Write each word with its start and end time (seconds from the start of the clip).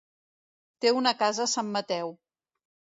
Té 0.85 0.95
una 1.01 1.15
casa 1.21 1.47
a 1.47 1.49
Sant 1.55 1.73
Mateu. 1.79 2.15